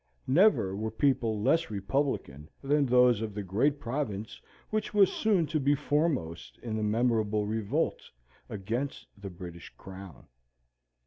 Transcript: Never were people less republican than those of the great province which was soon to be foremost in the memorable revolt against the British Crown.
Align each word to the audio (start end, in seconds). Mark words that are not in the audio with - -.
Never 0.25 0.75
were 0.75 0.89
people 0.89 1.43
less 1.43 1.69
republican 1.69 2.49
than 2.63 2.87
those 2.87 3.21
of 3.21 3.35
the 3.35 3.43
great 3.43 3.79
province 3.79 4.41
which 4.71 4.95
was 4.95 5.13
soon 5.13 5.45
to 5.45 5.59
be 5.59 5.75
foremost 5.75 6.57
in 6.63 6.75
the 6.75 6.81
memorable 6.81 7.45
revolt 7.45 8.09
against 8.49 9.05
the 9.15 9.29
British 9.29 9.69
Crown. 9.77 10.25